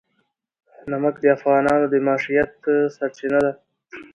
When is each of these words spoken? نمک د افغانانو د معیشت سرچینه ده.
نمک 0.91 1.15
د 1.21 1.25
افغانانو 1.37 1.85
د 1.93 1.95
معیشت 2.05 2.53
سرچینه 2.95 3.39
ده. 3.45 3.51